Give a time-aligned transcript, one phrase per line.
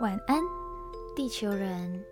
[0.00, 0.40] 晚安，
[1.14, 2.02] 地球人。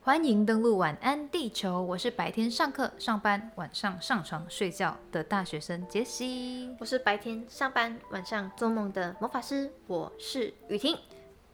[0.00, 6.74] 欢迎登录晚安地球，我是白天上课上班，晚上上床睡觉的大学生杰西。
[6.78, 10.96] 我是白天上班，晚上做梦的魔法师，我是雨婷。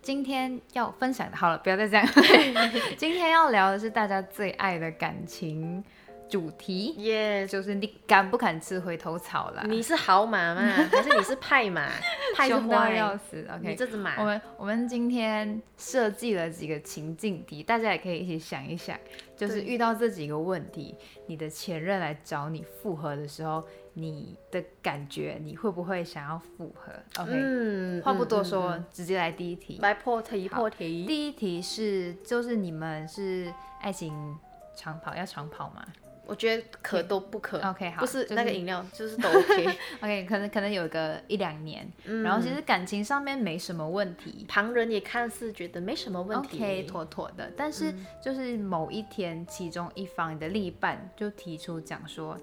[0.02, 2.06] 今天要分享的，好了，不要再这样。
[2.98, 5.82] 今天要聊的是大家最爱的感情
[6.28, 9.62] 主题，耶、就是你敢不敢吃回头草啦？
[9.66, 10.60] 你是好马吗？
[10.92, 11.88] 还是你是派马？
[12.34, 13.46] 派是凶到坏，要死。
[13.50, 14.20] OK，这只马。
[14.20, 18.98] 我们我们今天设计了几个情境题，大家也可以一起想一想，
[19.36, 29.82] 就是遇到这几个问题，你的前任来找你复合的时候，你的感觉你会不会想要复合？OK，、嗯话不多说，直接来第一题嗯。
[29.82, 31.04] 来破题好破题。
[31.06, 34.36] 第一题是，就是你们是爱情
[34.76, 35.84] 长跑，要长跑吗
[36.26, 37.60] 我觉得可都不可。
[37.68, 39.66] ？OK，好，不是那个饮料，就是都 OK。
[40.00, 46.56] OK，可能可能有个一两年，嗯然后其实感情上面没什么问题，旁人也看似觉得没什么问题。
[46.56, 47.50] OK，妥妥的。
[47.56, 52.38] 但是嗯就是某一天，其中一方你的另一半就提出讲说，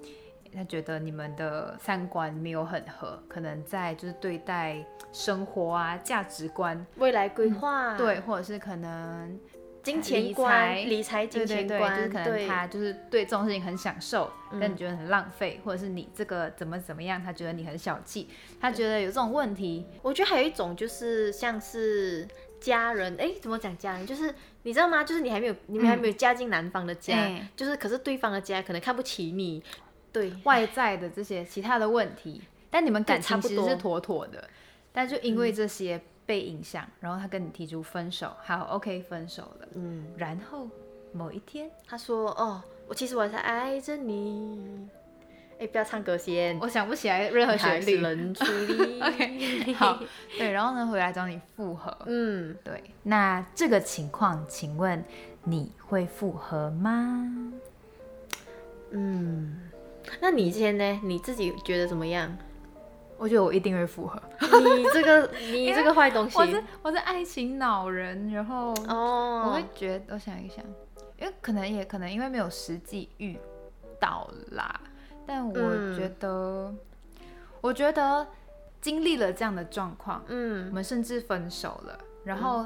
[0.53, 9.39] 他觉得你们的三观没有很合，可能在就是对待生活啊、价值观，未来规划，对，，或者是可能
[9.83, 18.27] 金钱观、理财、金钱观，就是可能他就是对这种事情很享受，但嗯你觉得很浪费，或者是你这个怎么怎么样，他觉得你很小气，
[18.59, 22.27] 他觉得有这种问题，我觉得还有一种就是像是
[22.59, 24.05] 家人，哎，怎么讲家人？
[24.05, 25.03] 就是你知道吗？
[25.03, 29.63] 就是你还没有，你们还没有嫁进男方的家，哎就是可是对方的家可能看不起你，
[30.11, 34.47] 对，外在的这些其他的问题，但你们感情其实是妥妥的，
[34.91, 35.99] 但就因为这些
[36.31, 40.69] 被影响，然后他跟你提出分手，好，OK，分手了，嗯，然后
[41.11, 44.87] 某一天，他说哦，我其实我还是爱着你，
[45.59, 49.99] 哎，不要唱歌先，我想不起来任何旋律，人 处理 OK，好，
[50.37, 55.03] 对，然后呢回来找你复合，嗯，对，那这个情况，请问
[55.43, 57.51] 你会复合吗？
[58.91, 59.69] 嗯，
[60.21, 61.01] 那你先呢？
[61.03, 62.37] 你自己觉得怎么样？
[63.21, 66.35] 我觉得我一定会复合，你这个 你这个坏东西。
[66.39, 70.65] 我是我是爱情脑人，然后哦，我会觉得，我想一想，
[71.19, 73.37] 因为可能也可能因为没有实际遇
[73.99, 74.81] 到啦，
[75.27, 76.73] 但我嗯觉得，
[77.61, 78.25] 我觉得
[78.81, 80.65] 经历了这样的状况，嗯。
[80.65, 82.65] 我嗯们甚至分手了，然后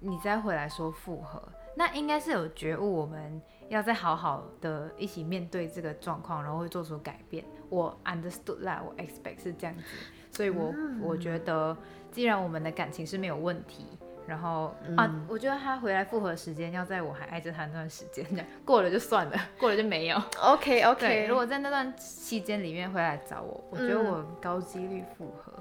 [0.00, 1.40] 你再回来说复合，
[1.76, 3.40] 那应该是有觉悟，我们
[3.72, 7.42] 要再好好的一起面对这个状况，然后会做出改变。
[7.70, 9.82] 我 understood that，，我 expect 是这样子，
[10.30, 11.74] 所以我、我觉得，
[12.10, 13.86] 既然我们的感情是没有问题。
[14.24, 20.22] 然后、啊，我觉得他回来复合的时间要在我还爱着他那段时间，这样 过了就算了， 过了就没有。
[20.40, 25.52] ，OK，OK，如果在那段期间里面回来找我，我觉得嗯我高几率复合。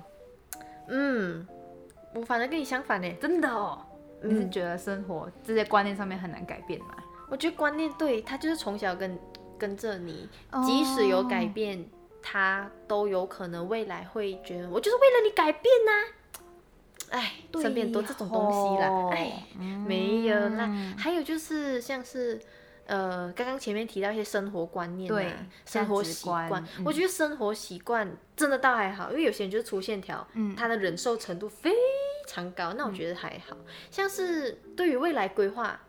[0.90, 1.48] 嗯，
[2.14, 3.12] 我反正跟你相反呢。
[3.20, 3.84] 真的哦，
[4.22, 6.96] 你是嗯觉得生活这些观念上面很难改变吗？
[7.32, 9.18] 我觉得观念对他就是从小跟
[9.58, 11.90] 跟着你，哦即使有改变，
[12.22, 19.48] 他都有可能未来会觉得我就是为了你改变呐、哎，身边很多这种东西啦，哎，
[19.88, 20.66] 没有啦。
[20.70, 22.40] 嗯还有就是像是。
[22.88, 25.32] 呃，刚刚前面提到一些生活观念、啊，对
[25.66, 31.72] 生活习惯，嗯我觉得生活习惯真的倒还好，因为有些人就是粗线条，嗯他的忍受程度非
[32.28, 33.56] 常高，那我觉得还好。
[33.90, 35.80] 像是对于未来规划，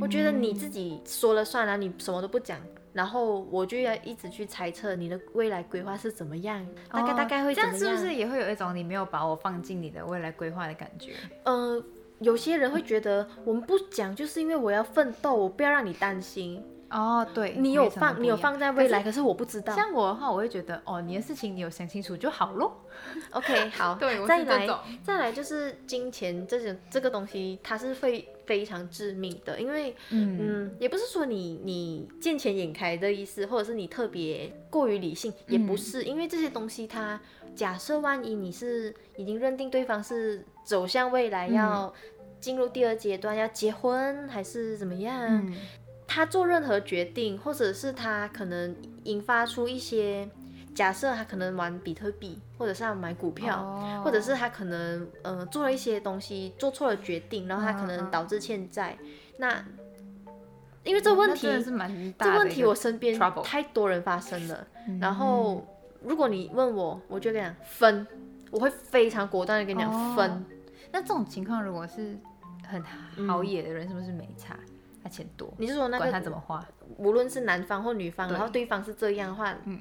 [0.00, 2.58] 我觉得你自己说了算了，你什么都不讲，
[2.92, 7.96] 然后我就要一直去猜测你的未来规划是怎么样，大概哦大概会这样怎么样？
[7.96, 11.12] 是不是也会有一种你没有把我放进你的未来规划的感觉？
[11.44, 11.82] 呃，
[12.20, 16.64] 有些人会觉得我们不讲，就是因为我要奋斗，我不要让你担心。
[16.90, 19.72] 哦，对，你有放，你有放在未来，可可是我不知道。
[19.76, 22.84] 像我的话，我会觉得哦，你的事情你有想清楚就好咯。
[23.30, 24.68] OK，好， 对我是再来
[25.04, 30.36] 再来就是金钱这种这个东西，它是会非常致命的，因为嗯。
[30.40, 35.66] 嗯，也不是说你你见钱眼开的意思，或者是你特别过于理性，也嗯。
[35.68, 37.20] 不是，因为这些东西它
[37.54, 41.54] 假设万一你是已经认定对方是走向未来嗯。
[41.54, 41.94] 要
[42.40, 45.54] 进入第二阶段，要结婚还是怎么样，嗯。
[46.08, 48.74] 他做任何决定，或者是他可能
[49.04, 50.28] 引发出一些
[50.74, 58.96] 假设，他可能玩比特币，或者是他买股票，哦或者是他可能呃做了一些东西，做错了决定，然后他可能导致欠债。
[59.38, 59.64] 那
[60.84, 61.48] 因为这问题，
[62.18, 64.66] 这问题我身边太多人发生了。
[64.88, 65.66] 嗯然后
[66.02, 68.06] 如果你问我，我就跟你讲分，
[68.50, 70.44] 我会非常果断的跟你讲哦分。
[70.92, 72.16] 那这种情况如果是
[72.66, 72.82] 很
[73.28, 74.56] 好野的人，是不是没差？
[75.02, 76.62] 他钱多，你是说那管他怎么花？
[76.98, 79.80] 无论是男方或女方，然后对方是这样的话，嗯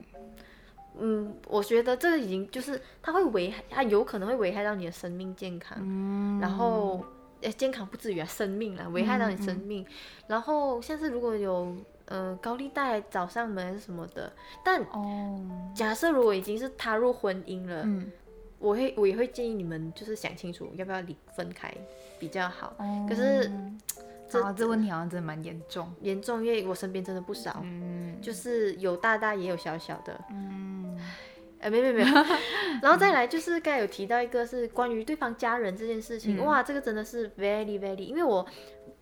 [0.97, 6.39] 嗯，我觉得这个已经就是它会危害，它有可能会危害到你的生命健康，嗯。
[6.39, 7.03] 然后
[7.41, 9.86] 呃健康不至于啊，生命啦，危害到你生命。
[10.27, 11.75] 然后像是如果有
[12.06, 14.31] 呃高利贷找上门什么的，
[14.63, 15.39] 但哦，
[15.75, 18.12] 假设如果已经是踏入婚姻了，嗯，
[18.57, 21.74] 我会我也会建议你们就是想清楚要不要离分开
[22.19, 22.74] 比较好。
[22.77, 23.06] 哦。
[23.07, 23.50] 可是
[24.30, 25.92] 这啊，这问题好像真的蛮严重。
[26.02, 28.22] 严重，因为我身边真的不少，嗯。
[28.22, 30.20] 就是有大大也有小小的。
[30.30, 30.98] 嗯。
[31.60, 32.08] 哎，没没没有，
[32.81, 36.46] 然后再来就是刚才有提到一个是关于对方家人这件事情，嗯。
[36.46, 38.46] 哇，这个真的是 very very，因为我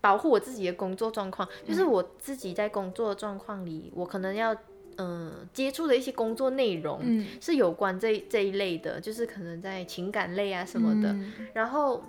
[0.00, 1.90] 保护我自己的工作状况，就是嗯。
[1.90, 4.54] 我自己在工作状况里，我可能要
[4.96, 7.00] 嗯、呃接触的一些工作内容。
[7.02, 7.26] 嗯。
[7.40, 11.32] 是有关这这一类的，就是可能在情感类啊什么的，嗯。
[11.52, 12.02] 然后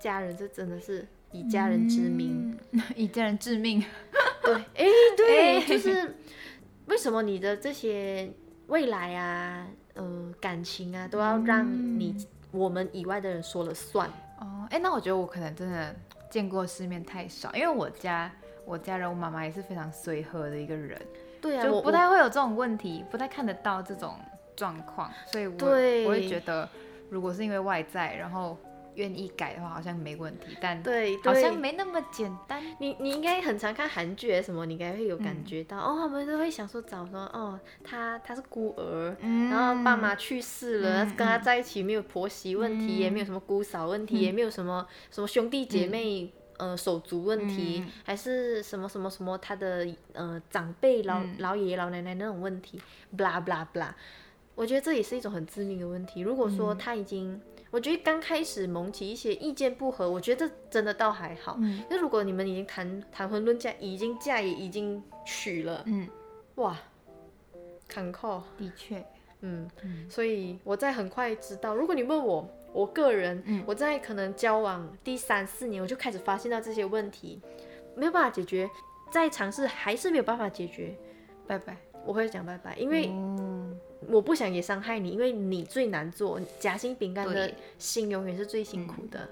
[0.00, 3.84] 家人这真的是以家人之名，嗯， 以家人致命。
[4.42, 4.86] 对， 哎、
[5.16, 5.60] 对，哎。
[5.66, 6.16] 就是
[6.86, 8.30] 为什么你的这些
[8.68, 11.66] 未来啊，呃，感情啊，都要让
[11.98, 12.16] 你、
[12.50, 14.08] 我们以外的人说了算？
[14.40, 15.94] 哦，哎，那我觉得我可能真的
[16.30, 18.30] 见过世面太少，因为我家
[18.64, 20.98] 我家人，我妈妈也是非常随和的一个人，
[21.42, 24.14] 对啊，就不太会有这种问题，不太看得到这种
[24.56, 25.54] 状况，所以我
[26.06, 26.66] 我会觉得，
[27.10, 28.56] 如果是因为外在，然后
[28.98, 32.62] 愿意改的话，好像没问题，但对好像没那么简单。
[32.78, 39.50] 你你应该很常看韩剧啊什么，你应该会有嗯感觉到、哦，他们都会想说找说哦，他他是孤儿，嗯。
[39.50, 46.32] 然后爸妈去世了，嗯跟他在一起没有婆媳问题，也嗯没有什么姑嫂问题，也没有什么什么兄弟姐妹。
[46.58, 47.92] 呃，手足问题，嗯。
[48.02, 51.36] 还是什么什么什么，他的呃长辈老、嗯。
[51.38, 52.82] 老爷爷老奶奶那种问题
[53.16, 53.90] ，blah blah blah，
[54.56, 56.20] 我觉得这也是一种很致命的问题。
[56.20, 56.78] 如果说嗯。
[56.78, 61.56] 他已经，我觉得刚开始萌起一些意见不合，我觉得真的倒还好。
[61.60, 66.08] 嗯那如果你们已经谈谈婚论嫁，已经嫁也已经娶了，嗯，
[66.56, 66.76] 哇，
[67.86, 69.04] 坎坷，的确，
[69.40, 77.40] 嗯，嗯所以我在很快知道，如果你问我，我个人，嗯我在可能交往第三四年，我就开始发现到这些问题
[77.94, 78.68] 没有办法解决，
[79.10, 80.96] 再尝试还是没有办法解决，
[81.46, 81.76] 拜拜。
[82.06, 89.28] 我会讲拜拜，因为嗯我不想也伤害你，因为你最难做，夹心饼干的心永远是最辛苦的。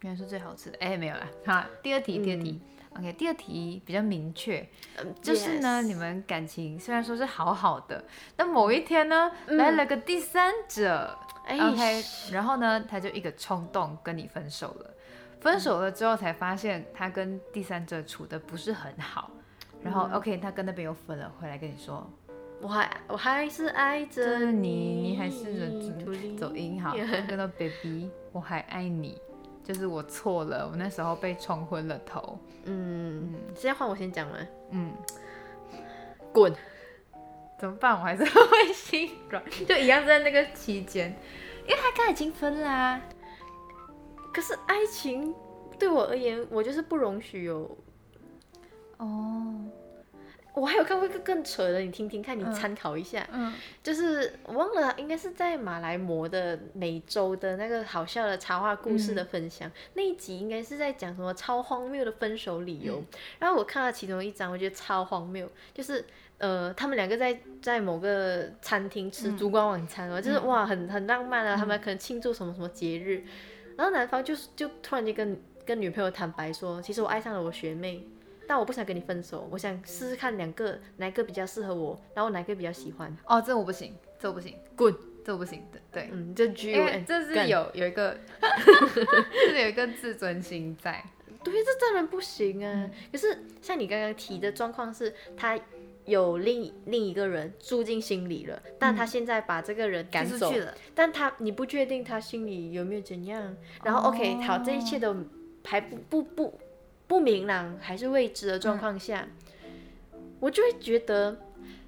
[0.00, 0.78] 原来是最好吃的。
[0.80, 1.28] 哎、没有啦。
[1.44, 2.60] 好，第二题，第二题。
[2.96, 4.66] OK，第二题比较明确，
[4.96, 8.02] 嗯就是呢你们感情虽然说是好好的，
[8.34, 9.56] 但某一天呢、嗯。
[9.56, 14.90] 来了个第三者哎，OK，然后呢他就一个冲动跟你分手了，
[15.38, 19.30] 分手了之后才发现他跟第三者处的不是很好，
[19.82, 20.12] 然后、嗯。
[20.14, 22.10] OK 他跟那边又分了，回来跟你说
[22.60, 26.94] 我还我还是爱着你，你你还是忍土里走音好，
[27.28, 29.20] 跟到 baby 我还爱你，
[29.64, 34.92] 就是我错了，我那时候被冲昏了头，嗯，现在换我先讲了，嗯。
[36.30, 36.52] 滚！
[37.58, 37.98] 怎么办？
[37.98, 41.08] 我还是会心软， 就一样在那个期间，
[41.66, 43.00] 因为他刚才已经分啦、
[44.32, 45.34] 可是爱情
[45.78, 47.76] 对我而言，我就是不容许有。
[48.98, 49.54] 哦，
[50.54, 52.52] 我还有看过一个更扯的，你听听看，你嗯。
[52.52, 53.24] 参考一下。
[53.32, 53.54] 嗯。
[53.82, 63.04] 就是我忘了，应该是在马来摩的美洲的那个好笑的插画故事的分享、那一集，应该是在讲什么超荒谬的分手理由。
[63.38, 66.04] 然后我看到其中一张，我觉得超荒谬，就是
[66.38, 73.22] 呃，他们两个在在某个餐厅吃烛光晚餐哦，就是哇，很很浪漫啊，他们可能庆祝什么什么节日，
[73.76, 78.04] 然后男方就是就突然间跟跟女朋友坦白说，其实我爱上了我学妹。
[78.48, 83.14] 但我不想跟你分手，我想试试看两个哪一个比较适合我，然后哪一个比较喜欢。
[83.26, 84.92] 哦，这我不行，这我不行，滚！
[85.24, 91.04] 这我不行的，对，嗯，这 G 因为这是有有一个， 这是有一个自尊心在，
[91.44, 92.72] 对，这当然不行啊。
[92.72, 95.60] 嗯可是像你刚刚提的状况是，他
[96.06, 103.54] 有另另一个人住进心里了，但他现在把这个人赶走，嗯出去了，但他你不确定他心里有没有怎样。
[103.84, 105.14] 然后、OK，好，这一切都
[105.62, 106.58] 还不不不
[107.08, 109.26] 不明朗，还是未知的状况下，
[110.38, 111.36] 我就会觉得，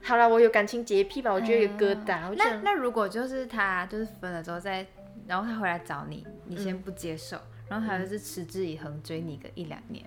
[0.03, 2.35] 好了，我有感情洁癖吧，我觉得有疙瘩。
[2.35, 4.85] 那，那如果就是他就是分了之后再，
[5.29, 6.83] 然后他回来找你，你先嗯。
[6.83, 10.05] 不接受，然后他就是持之以恒追你个一两年，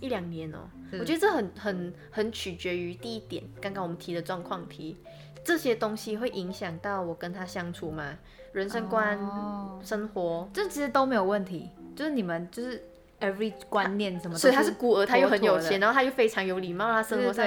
[0.00, 4.96] 一两年哦、是我觉得这很很很取决于第一点，刚刚我们提的状况题，
[5.44, 8.18] 这些东西会影响到我跟他相处吗？
[8.52, 9.78] 人生观、哦。
[9.84, 12.82] 生活，这其实都没有问题，就是你们就是
[13.20, 17.46] every 观念什么都，所以他是孤儿，他又很有钱，然后他又非常有礼貌，他生活上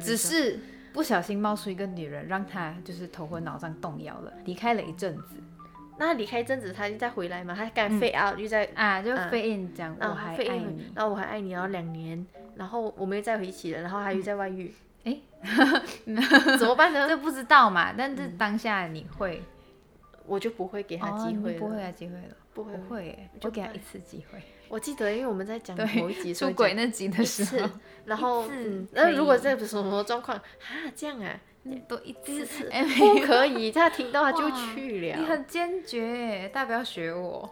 [0.00, 0.58] 只是
[0.92, 5.36] 不小心冒出一个女人，让他就是头昏脑胀动摇了，离开了一阵子。
[5.98, 8.68] 那他离开一阵子，他就再回来嘛，他刚飞 out 又在。
[8.74, 9.16] 啊，就嗯。
[9.16, 15.16] f in 讲、啊我还爱你，然后我还爱你，然后两年，然后我们又再回一起了，然后他又在外遇，哎，
[16.58, 17.08] 怎么办呢？
[17.08, 17.94] 这不知道嘛？
[17.96, 19.42] 但是当下你会，
[20.26, 24.40] 我就不会给他哦机会了，不会给他机会了，不会不会，就给他一次机会。
[24.68, 27.68] 我记得，因为我们在讲对某一集出轨那集的时候，，
[28.06, 28.48] 然后
[28.92, 31.38] 那如果以这什么状况啊，这样啊，
[31.86, 35.18] 都一第次四次哎不可以，他听到他就去了。
[35.18, 37.42] 你很坚决，大家不要学我。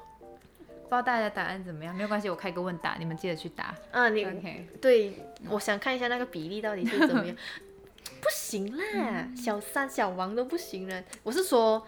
[0.85, 1.95] 不知道大家答案怎么样？
[1.95, 3.75] 没有关系，我开个问答，你们记得去答。
[3.91, 5.13] 啊，你 OK，对，
[5.51, 7.37] 我想看一下那个比例到底是怎么样。
[8.21, 11.05] 不行啦，小三、小王都不行了。
[11.23, 11.87] 我是说，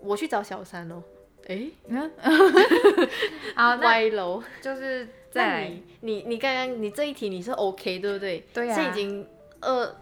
[0.00, 1.02] 我去找小三哦。
[1.48, 4.42] 诶， 嗯，歪楼。
[4.62, 5.82] 就是在你？
[6.00, 8.44] 你你刚刚你这一题你是 OK 对不对？
[8.54, 8.76] 对啊。
[8.76, 9.26] 这已经
[9.60, 9.96] 二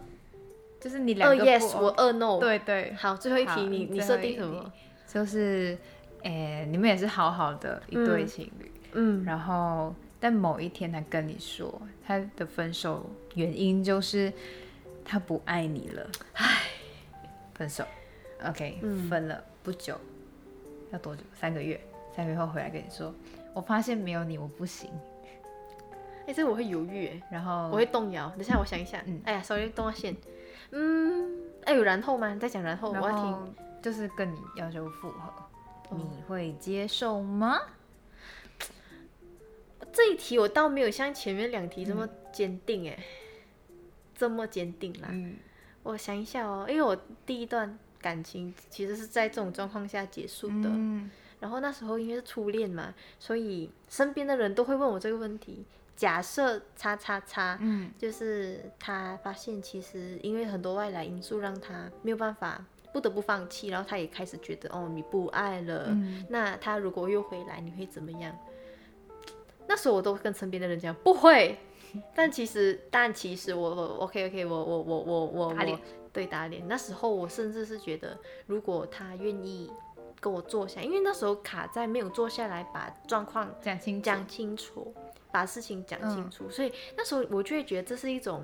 [0.79, 4.71] 就是你两二个 yes，我二 no。，对对，好，最后一题你你设定什么？
[5.07, 5.77] 就是，
[6.23, 14.31] 诶、你们也是好好的一对嗯情侣，嗯，然后但某一天他跟你说，他的分手原因就是
[15.05, 16.63] 他不爱你了，唉，
[17.55, 17.83] 分手
[18.45, 19.09] ，OK，、嗯。
[19.09, 19.99] 分了不久，
[20.91, 21.21] 要多久？
[21.33, 21.79] 三个月，
[22.15, 23.13] 三个月后回来跟你说，
[23.53, 24.89] 我发现没有你我不行，
[26.27, 27.21] 哎，这个我会犹豫哎。
[27.31, 28.29] 然后我会动摇。
[28.29, 29.01] 等一下我想一下。
[29.05, 30.15] 嗯哎呀，sorry，动下线。
[30.71, 31.29] 嗯，
[31.65, 32.33] 哎，有然后吗？
[32.33, 33.55] 你再讲然后，我要听。
[33.79, 35.31] 就是跟你要求复合，
[35.89, 37.59] 哦你会接受吗？
[39.93, 42.97] 这一题我倒没有像前面两题这么坚定哎，
[44.15, 45.07] 这么坚定啦。
[45.11, 45.37] 嗯，
[45.83, 51.11] 我想一下哦，因为我第一段感情其实是在这种状况下结束的，嗯。
[51.41, 55.65] 然后那时候因为是初恋嘛，所以身边的人都会问我这个问题。
[55.95, 57.91] 假设叉叉叉，嗯。
[57.97, 68.33] 就是他发现其实因为很多外来因素让他没有办法不得不放弃，然后他也开始觉得哦你不爱了，嗯那他如果又回来你会怎么样？
[69.67, 71.57] 那时候我都跟身边的人讲不会，
[72.15, 75.75] 但其实但其实我我 OK OK 我我我我我我
[76.13, 79.71] 对打脸，那时候我甚至是觉得如果他愿意
[80.19, 84.93] 跟我坐下，因为那时候卡在没有坐下来把状况讲清，讲清楚，
[85.31, 88.43] 把事情讲清楚，所以那时候我就会觉得这是一种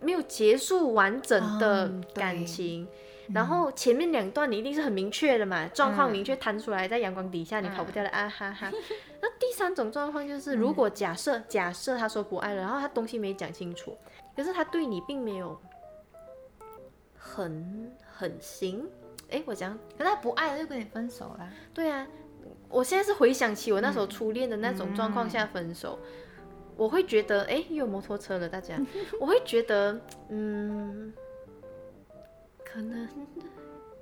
[0.00, 2.86] 没有结束完整的感情。
[3.34, 8.70] 然后前面两段你一定是很明确的嘛，状况明确摊出来，在阳光底下你跑不掉的、啊哈哈。
[9.20, 13.98] 那第三种状况就是，如果假设假设他说不爱了，然后他东西没讲清楚，
[14.36, 15.60] 可是他对你并没有
[17.26, 18.88] 很狠心。
[19.30, 21.50] 哎，我讲可是他不爱了就跟你分手啦。
[21.74, 22.06] 对啊，
[22.68, 25.98] 我现在是回想起我那时候初恋的那种状况下分手，
[26.76, 28.78] 我会觉得，哎，又有摩托车了，大家，
[29.20, 31.12] 我会觉得，嗯，
[32.64, 33.08] 可能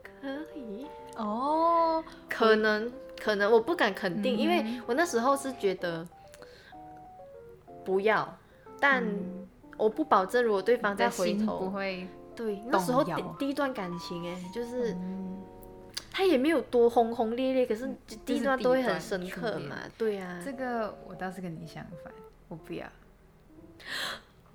[0.02, 6.06] 可以，哦，可能可能，我不敢肯定，因为嗯我那时候是觉得
[7.84, 8.36] 不要，
[8.78, 9.48] 但嗯。
[9.76, 14.92] 我不保证，如果对方再回头，会，对，那时候第第一段感情，哎，就是。
[14.92, 15.42] 嗯，
[16.10, 17.92] 他也没有多轰轰烈烈，可是
[18.24, 20.40] 第一段都会很深刻嘛，对啊。
[20.44, 22.12] 这个我倒是跟你相反，
[22.46, 22.86] 我不要。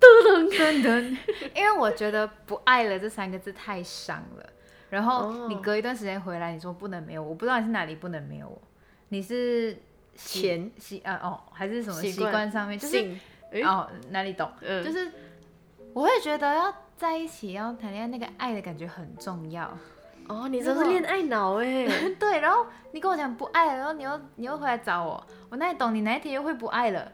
[0.00, 1.16] 噔噔噔，
[1.54, 4.46] 因为我觉得“不爱了”这三个字太伤了。
[4.88, 8.60] 然后哦你隔一段时间回来，你说不能没有我，我不知道你是哪里不能没有我。
[9.10, 9.76] 你是
[10.14, 12.78] 习钱习啊哦，还是什么习习惯惯上面？
[12.78, 12.96] 就是
[13.62, 14.50] 哦哪里懂？
[14.62, 15.12] 嗯，就是
[15.92, 19.74] 我会觉得要在一起，要谈恋爱，那个爱的感觉很重要。
[20.28, 21.88] 哦，你真是恋爱脑哎，
[22.20, 27.10] 对，然后你跟我讲不爱了，然后你又你又回来找我，我哪里懂你哪一天又会不爱了？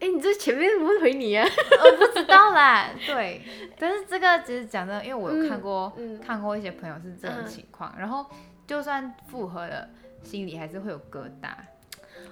[0.00, 1.46] 哎，你这前面不会回你啊？
[1.46, 3.40] 我不知道啦，对，
[3.78, 8.26] 但是这个只是讲的，因为我有看过、嗯嗯看过一些朋友是这种嗯情况，然后
[8.66, 9.88] 就算复合了，
[10.22, 11.54] 心里还是会有疙瘩。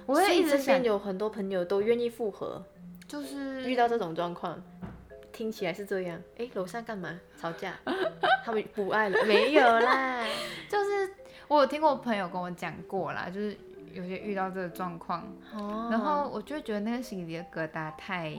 [0.05, 2.63] 我我会一直想有很多朋友都愿意复合，
[3.07, 4.61] 就是遇到这种状况，
[5.33, 6.21] 听起来是这样。
[6.37, 7.19] 哎，楼上干嘛？
[7.37, 7.73] 吵架？
[8.45, 9.25] 他们不爱了？
[9.25, 10.23] 没有啦。
[10.69, 11.11] 就是
[11.49, 13.57] 我有听过朋友跟我讲过啦，就是
[13.91, 15.21] 有些遇到这个状况，
[15.53, 18.33] 哦然后我就会觉得那个心里的疙瘩太，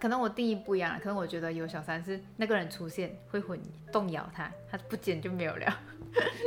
[0.00, 3.58] 可能我定义不一样了，可能我觉得有小三是那个人出现会混
[3.92, 5.78] 动摇他，他不见就没有了。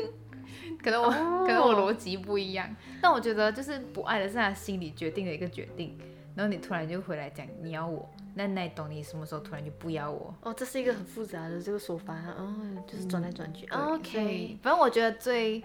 [0.83, 5.97] 可能我、哦可能我逻辑不一样，但我觉得就是不爱的是他心里决定的一个决定，
[6.35, 12.53] 然后你突然就回来讲你要我，那那你懂你什么时候突然就不要我哦，这是一个很复杂的这个说法，哦，
[12.87, 13.67] 就是转来转去。
[13.67, 15.63] OK，反正我觉得最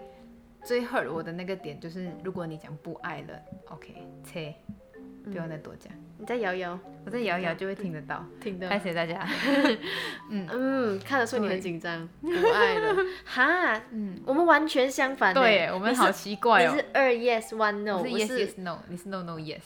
[0.63, 4.55] 最 hurt 我的那个点就是，如果你讲不爱了，OK，切，
[5.25, 8.23] 不用再多讲，你再摇摇，我再摇一摇就会听得到。
[8.41, 8.79] 听的感。
[8.79, 9.27] 谢大家。
[10.31, 12.97] 嗯嗯，看得出你很紧张，不爱了。
[13.25, 15.41] 哈，嗯，我们完全相反欸。
[15.41, 16.79] 对，我们好奇怪哦你。
[16.79, 19.63] 是二 yes one no，我是我 yes 是 yes no，你是 no no yes。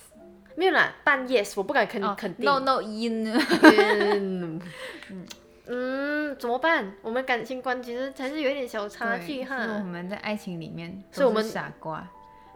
[0.56, 2.44] 没有啦，半 yes，我不敢肯哦肯定。
[2.44, 3.32] no no in。
[3.32, 4.61] 嗯
[5.66, 6.92] 嗯，怎么办？
[7.02, 9.78] 我们感情观其实还是有一点小差距所以我。
[9.85, 12.06] 们在爱情里面所以我们傻瓜，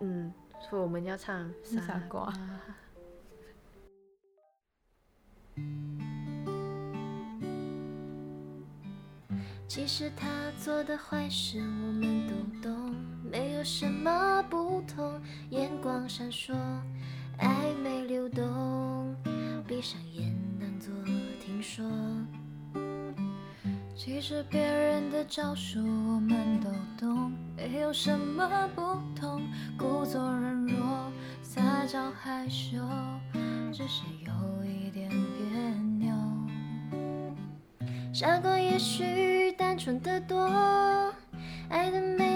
[0.00, 0.32] 嗯，
[0.68, 2.32] 所以我们要唱是傻瓜。
[9.68, 10.26] 其实他
[10.58, 12.34] 做的坏事我们都
[12.70, 12.94] 懂，
[13.30, 15.20] 没有什么不同。
[15.50, 16.54] 眼光闪烁，
[17.38, 19.14] 暧昧流动，
[19.66, 20.92] 闭上眼当作
[21.40, 21.84] 听说。
[23.94, 28.82] 其实别人的招数我们都懂，没有什么不
[29.18, 29.42] 同。
[29.78, 31.10] 故作软弱，
[31.42, 32.78] 撒娇害羞，
[33.72, 35.58] 只是有一点别
[35.98, 36.14] 扭。
[38.12, 40.46] 傻瓜也许单纯的多，
[41.68, 42.35] 爱的没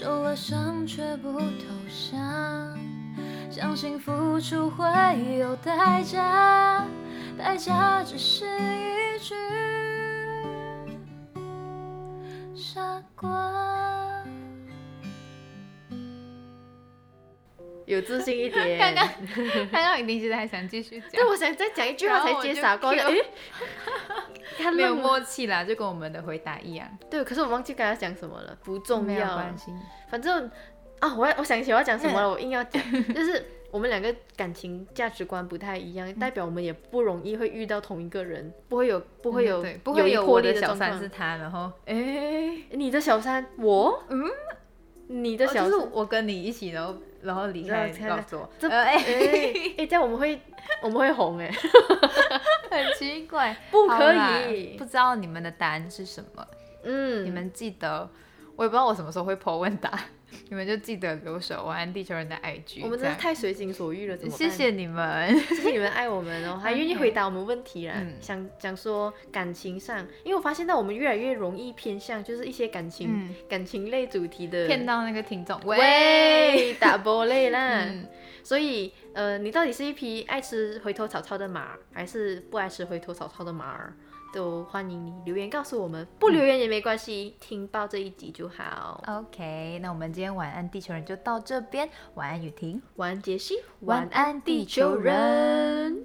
[0.00, 1.44] 受了伤却不投
[1.88, 2.78] 降，
[3.50, 4.86] 相信付出会
[5.40, 6.84] 有代价，
[7.36, 9.34] 代价只是一句
[12.54, 13.77] 傻瓜。
[17.88, 18.78] 有自信一点。
[18.78, 19.08] 刚刚
[19.72, 21.10] 刚刚林其实还想继续讲。
[21.10, 23.02] 对，，我想再讲一句话才接傻瓜的。
[24.58, 29.56] 他没有默契啦，就跟我们的回答一样，对，可是我忘记刚才讲什么了，不重没有要关。
[29.56, 29.72] 系。
[30.10, 30.50] 反正
[31.00, 32.82] 啊，我要我想起我要讲什么了， 我硬要讲，
[33.14, 41.08] 就是我们两个感情价值观不太一样，代表我们也不容易会遇到同一个人，不会有不会有不会有我的的小三是。
[41.08, 41.94] 他，然后哎，
[42.70, 44.24] 你的小三，我，嗯，
[45.08, 48.96] 你的哦就是小三，我跟你一起，然后然后离开然后开告诉我，这哎。
[49.78, 50.40] 哎，这样我们会
[50.82, 51.50] 我们会红哎，
[52.70, 54.12] 很奇怪，不可
[54.52, 54.76] 以。
[54.76, 56.46] 不知道你们的答案是什么？
[56.84, 58.08] 嗯，你们记得，
[58.58, 59.96] 我也不知道我什么时候会 po 问答，
[60.48, 62.80] 你们就记得留守晚安地球人的 IG。
[62.82, 64.36] 我们真的太随心所欲了，怎么办？
[64.36, 65.38] 谢谢你们。
[65.46, 67.94] 谢谢你们爱我们哦， 还愿意回答我们问题啦。
[67.98, 77.84] 嗯想讲说感情上，因为我发现到我们越来越容易偏向就是一些感情、嗯感情类主题的骗到那个听众，喂打波类啦。
[77.84, 78.08] 嗯，
[78.42, 83.94] 所以呃，你到底是一匹爱吃回头草草的马儿，还是不爱吃回头草草的马儿？
[84.32, 89.02] 都欢迎你留言告诉我们，不留言也没关系，听到这一集就好。
[89.06, 96.04] OK，那我们今天晚安地球人就到这边，晚安雨婷，晚安，杰西，晚安地球人。